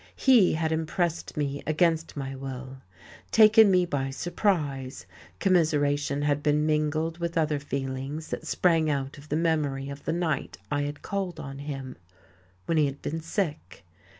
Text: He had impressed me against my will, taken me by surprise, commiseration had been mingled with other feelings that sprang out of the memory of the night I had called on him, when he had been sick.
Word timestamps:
He 0.15 0.53
had 0.53 0.71
impressed 0.71 1.37
me 1.37 1.61
against 1.67 2.17
my 2.17 2.35
will, 2.35 2.77
taken 3.29 3.69
me 3.69 3.85
by 3.85 4.09
surprise, 4.09 5.05
commiseration 5.39 6.23
had 6.23 6.41
been 6.41 6.65
mingled 6.65 7.19
with 7.19 7.37
other 7.37 7.59
feelings 7.59 8.29
that 8.29 8.47
sprang 8.47 8.89
out 8.89 9.19
of 9.19 9.29
the 9.29 9.35
memory 9.35 9.89
of 9.89 10.03
the 10.05 10.13
night 10.13 10.57
I 10.71 10.81
had 10.89 11.03
called 11.03 11.39
on 11.39 11.59
him, 11.59 11.97
when 12.65 12.79
he 12.79 12.87
had 12.87 13.03
been 13.03 13.19
sick. 13.21 13.85